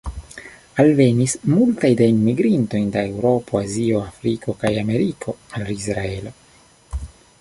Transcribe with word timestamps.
Alvenis 0.83 1.33
multaj 1.49 1.91
da 1.99 2.07
enmigrintoj 2.13 2.81
de 2.95 3.03
Eŭropo, 3.11 3.61
Azio, 3.67 4.01
Afriko 4.07 4.57
kaj 4.65 4.73
Ameriko 4.87 5.37
al 5.59 5.71
Israelo. 5.77 6.35